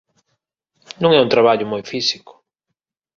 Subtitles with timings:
[1.01, 2.33] Non é un traballo moi físico.